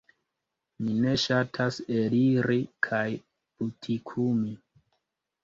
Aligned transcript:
Mi 0.85 0.95
ne 1.03 1.11
ŝatas 1.25 1.77
eliri 1.97 2.57
kaj 2.89 3.03
butikumi 3.61 4.57